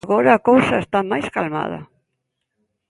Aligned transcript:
Agora 0.05 0.31
a 0.33 0.43
cousa 0.49 0.75
está 0.83 0.99
máis 1.11 1.27
calmada. 1.35 1.79